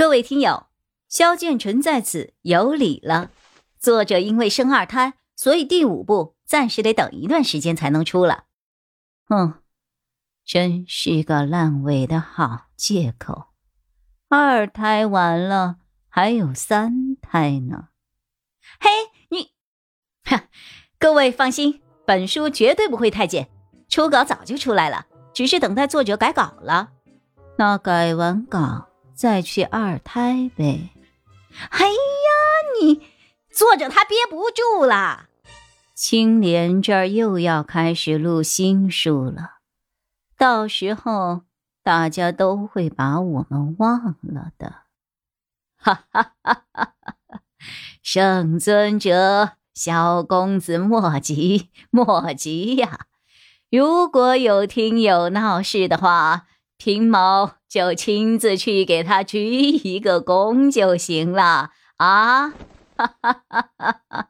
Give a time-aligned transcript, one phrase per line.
[0.00, 0.68] 各位听友，
[1.10, 3.30] 萧建成在此有礼了。
[3.78, 8.44] 作者因为生二胎，所以第五部暂时得等一段时间才能出了。
[9.28, 9.60] 嗯，
[10.42, 13.48] 真是个烂尾的好借口。
[14.30, 15.76] 二胎完了，
[16.08, 17.88] 还有三胎呢。
[18.80, 18.88] 嘿，
[19.28, 19.50] 你，
[20.24, 20.44] 哈，
[20.98, 23.50] 各位放心，本书绝对不会太监。
[23.86, 25.04] 初稿早就出来了，
[25.34, 26.90] 只是等待作者改稿了。
[27.58, 28.86] 那改完稿。
[29.20, 30.88] 再去二胎呗！
[31.68, 31.92] 哎呀，
[32.80, 33.02] 你
[33.52, 35.26] 作者他憋不住了。
[35.94, 39.58] 青莲这儿又要开始录新书了，
[40.38, 41.42] 到时候
[41.82, 44.84] 大家都会把我们忘了的。
[45.76, 47.42] 哈哈哈哈哈！
[48.02, 53.00] 圣尊者，小公子莫急莫急呀！
[53.70, 56.46] 如果有听友闹事的话。
[56.82, 62.48] 平某就亲自去给他鞠一个躬就行了啊！
[62.96, 64.26] 哈哈哈哈哈。